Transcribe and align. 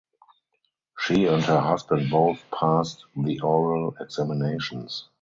She 0.97 1.27
and 1.27 1.43
her 1.43 1.59
husband 1.59 2.09
both 2.09 2.39
passed 2.49 3.05
the 3.15 3.39
oral 3.41 3.95
examinations. 3.99 5.07